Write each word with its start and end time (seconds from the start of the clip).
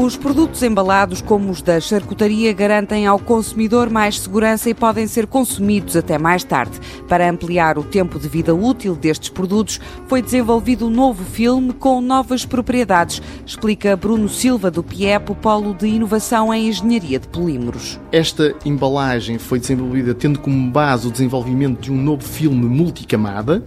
Os 0.00 0.16
produtos 0.16 0.62
embalados, 0.62 1.20
como 1.20 1.50
os 1.50 1.60
da 1.60 1.80
charcutaria, 1.80 2.52
garantem 2.52 3.04
ao 3.04 3.18
consumidor 3.18 3.90
mais 3.90 4.20
segurança 4.20 4.70
e 4.70 4.74
podem 4.74 5.08
ser 5.08 5.26
consumidos 5.26 5.96
até 5.96 6.16
mais 6.16 6.44
tarde. 6.44 6.78
Para 7.08 7.28
ampliar 7.28 7.76
o 7.76 7.82
tempo 7.82 8.16
de 8.16 8.28
vida 8.28 8.54
útil 8.54 8.94
destes 8.94 9.28
produtos, 9.28 9.80
foi 10.06 10.22
desenvolvido 10.22 10.86
um 10.86 10.90
novo 10.90 11.24
filme 11.24 11.72
com 11.72 12.00
novas 12.00 12.46
propriedades, 12.46 13.20
explica 13.44 13.96
Bruno 13.96 14.28
Silva, 14.28 14.70
do 14.70 14.84
PIEP, 14.84 15.32
o 15.32 15.34
Polo 15.34 15.74
de 15.74 15.88
Inovação 15.88 16.54
em 16.54 16.68
Engenharia 16.68 17.18
de 17.18 17.26
Polímeros. 17.26 17.98
Esta 18.12 18.54
embalagem 18.64 19.36
foi 19.36 19.58
desenvolvida 19.58 20.14
tendo 20.14 20.38
como 20.38 20.70
base 20.70 21.08
o 21.08 21.10
desenvolvimento 21.10 21.80
de 21.80 21.92
um 21.92 22.00
novo 22.00 22.22
filme 22.22 22.66
multicamada 22.66 23.64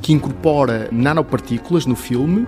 que 0.00 0.14
incorpora 0.14 0.88
nanopartículas 0.90 1.84
no 1.84 1.94
filme, 1.94 2.46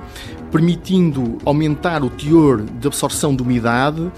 permitindo 0.51 1.37
aumentar 1.45 2.03
o 2.03 2.09
teor 2.09 2.63
de 2.63 2.87
absorção 2.87 3.26
de 3.35 3.43
umidade 3.43 4.11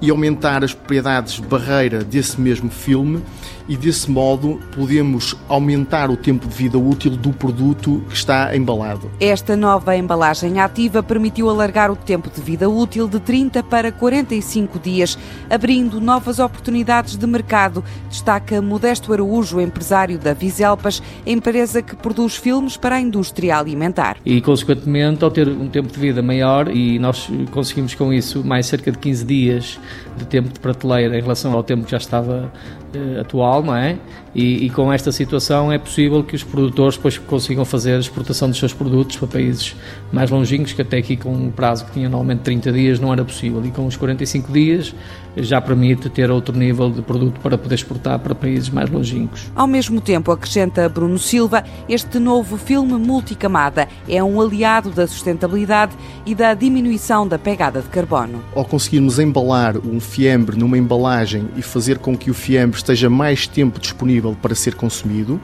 e 0.00 0.10
aumentar 0.10 0.64
as 0.64 0.74
propriedades 0.74 1.38
barreira 1.38 2.02
desse 2.02 2.40
mesmo 2.40 2.70
filme 2.70 3.22
e 3.68 3.76
desse 3.76 4.10
modo 4.10 4.60
podemos 4.74 5.36
aumentar 5.48 6.10
o 6.10 6.16
tempo 6.16 6.46
de 6.46 6.54
vida 6.54 6.78
útil 6.78 7.12
do 7.12 7.32
produto 7.32 8.02
que 8.08 8.14
está 8.14 8.56
embalado. 8.56 9.10
Esta 9.20 9.56
nova 9.56 9.96
embalagem 9.96 10.60
ativa 10.60 11.02
permitiu 11.02 11.50
alargar 11.50 11.90
o 11.90 11.96
tempo 11.96 12.30
de 12.32 12.40
vida 12.40 12.68
útil 12.68 13.08
de 13.08 13.18
30 13.18 13.62
para 13.64 13.90
45 13.90 14.78
dias, 14.78 15.18
abrindo 15.50 16.00
novas 16.00 16.38
oportunidades 16.38 17.16
de 17.16 17.26
mercado, 17.26 17.82
destaca 18.08 18.62
Modesto 18.62 19.12
Araújo, 19.12 19.60
empresário 19.60 20.18
da 20.18 20.32
Viselpas, 20.32 21.02
empresa 21.26 21.82
que 21.82 21.96
produz 21.96 22.36
filmes 22.36 22.76
para 22.76 22.96
a 22.96 23.00
indústria 23.00 23.58
alimentar. 23.58 24.18
E, 24.24 24.40
consequentemente, 24.40 25.24
ao 25.24 25.30
ter 25.30 25.48
um 25.48 25.68
tempo 25.68 25.92
de 25.92 25.98
vida 25.98 26.22
maior, 26.22 26.68
e 26.68 26.98
nós 26.98 27.28
conseguimos 27.50 27.94
com 27.94 28.12
isso 28.12 28.44
mais 28.44 28.55
cerca 28.62 28.90
de 28.90 28.98
15 28.98 29.24
dias 29.24 29.78
de 30.16 30.24
tempo 30.24 30.48
de 30.48 30.58
prateleira 30.58 31.18
em 31.18 31.20
relação 31.20 31.52
ao 31.52 31.62
tempo 31.62 31.84
que 31.84 31.90
já 31.90 31.96
estava 31.98 32.50
uh, 32.94 33.20
atual, 33.20 33.62
não 33.62 33.76
é? 33.76 33.98
E, 34.34 34.66
e, 34.66 34.70
com 34.70 34.92
esta 34.92 35.10
situação 35.10 35.72
é 35.72 35.78
possível 35.78 36.22
que 36.22 36.36
os 36.36 36.44
produtores 36.44 36.96
depois 36.96 37.16
consigam 37.16 37.64
fazer 37.64 37.94
a 37.94 37.98
exportação 37.98 38.50
dos 38.50 38.58
seus 38.58 38.74
produtos 38.74 39.16
para 39.16 39.28
países 39.28 39.74
mais 40.12 40.30
longínquos, 40.30 40.74
que 40.74 40.82
até 40.82 40.98
aqui 40.98 41.16
com 41.16 41.32
um 41.32 41.50
prazo 41.50 41.86
que 41.86 41.92
tinha 41.92 42.06
normalmente 42.06 42.40
30 42.40 42.70
dias 42.70 43.00
não 43.00 43.10
era 43.12 43.24
possível. 43.24 43.64
E 43.64 43.70
com 43.70 43.86
os 43.86 43.96
45 43.96 44.52
dias 44.52 44.94
já 45.38 45.58
permite 45.58 46.10
ter 46.10 46.30
outro 46.30 46.56
nível 46.56 46.90
de 46.90 47.00
produto 47.00 47.40
para 47.40 47.56
poder 47.56 47.76
exportar 47.76 48.18
para 48.18 48.34
países 48.34 48.68
mais 48.68 48.90
longínquos. 48.90 49.50
Ao 49.54 49.66
mesmo 49.66 50.02
tempo, 50.02 50.30
acrescenta 50.30 50.86
Bruno 50.86 51.18
Silva, 51.18 51.64
este 51.88 52.18
novo 52.18 52.58
filme 52.58 52.92
multicamada 52.94 53.88
é 54.06 54.22
um 54.22 54.38
aliado 54.38 54.90
da 54.90 55.06
sustentabilidade 55.06 55.96
e 56.26 56.34
da 56.34 56.52
diminuição 56.52 57.26
da 57.26 57.38
pegada 57.38 57.80
de 57.80 57.88
carbono. 57.88 58.35
Ao 58.54 58.64
conseguirmos 58.64 59.18
embalar 59.18 59.76
um 59.78 60.00
fiambre 60.00 60.56
numa 60.56 60.78
embalagem 60.78 61.48
e 61.56 61.62
fazer 61.62 61.98
com 61.98 62.16
que 62.16 62.30
o 62.30 62.34
fiambre 62.34 62.76
esteja 62.76 63.10
mais 63.10 63.46
tempo 63.46 63.78
disponível 63.80 64.36
para 64.40 64.54
ser 64.54 64.74
consumido, 64.74 65.40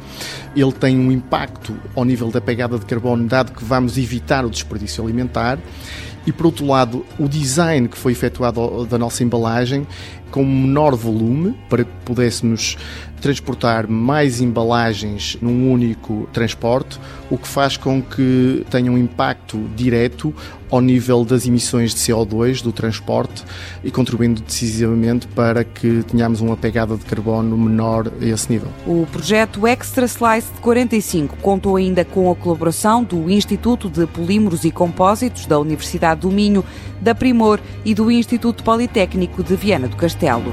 ele 0.57 0.73
tem 0.73 0.99
um 0.99 1.13
impacto 1.13 1.75
ao 1.95 2.05
nível 2.05 2.31
da 2.31 2.41
pegada 2.41 2.79
de 2.79 2.87
carbono, 2.87 3.27
dado 3.27 3.53
que 3.53 3.65
vamos 3.65 3.99
evitar 3.99 4.45
o 4.45 4.51
desperdício 4.51 5.03
alimentar. 5.03 5.59
E 6.27 6.31
por 6.31 6.47
outro 6.47 6.67
lado, 6.67 7.05
o 7.19 7.29
design 7.29 7.89
que 7.89 7.99
foi 7.99 8.13
efetuado 8.13 8.87
da 8.87 8.97
nossa 8.97 9.25
embalagem 9.25 9.87
com 10.31 10.45
menor 10.45 10.97
volume 10.97 11.55
para 11.69 11.85
que 11.85 11.91
pudéssemos 12.05 12.77
transportar 13.21 13.87
mais 13.87 14.41
embalagens 14.41 15.37
num 15.41 15.71
único 15.71 16.29
transporte, 16.33 16.99
o 17.31 17.37
que 17.37 17.47
faz 17.47 17.77
com 17.77 18.03
que 18.03 18.65
tenha 18.71 18.91
um 18.91 18.99
impacto 18.99 19.59
direto 19.77 20.35
ao 20.71 20.81
nível 20.81 21.25
das 21.25 21.47
emissões 21.47 21.95
de 21.95 22.01
CO2 22.01 22.63
do 22.63 22.73
transporte 22.83 23.45
e 23.85 23.91
contribuindo 23.91 24.43
decisivamente 24.43 25.27
para 25.29 25.63
que 25.63 26.03
tenhamos 26.03 26.41
uma 26.41 26.57
pegada 26.57 26.97
de 26.97 27.05
carbono 27.05 27.57
menor 27.57 28.11
a 28.21 28.25
esse 28.25 28.51
nível. 28.51 28.69
O 28.87 29.07
projeto 29.11 29.67
Extra 29.67 30.07
Slice 30.07 30.53
de 30.53 30.61
45 30.61 31.37
contou 31.37 31.77
ainda 31.77 32.05
com 32.05 32.31
a 32.31 32.35
colaboração 32.35 33.05
do 33.05 33.31
Instituto 33.31 33.89
de 33.89 34.07
Polímeros 34.07 34.65
e 34.65 34.71
Compósitos 34.71 35.47
da 35.47 35.59
Universidade 35.59 36.23
do 36.23 36.31
Minho, 36.31 36.65
da 37.01 37.15
Primor 37.15 37.61
e 37.85 37.95
do 37.95 38.11
Instituto 38.11 38.65
Politécnico 38.65 39.43
de 39.43 39.55
Viana 39.55 39.87
do 39.87 39.97
Castelo. 39.97 40.53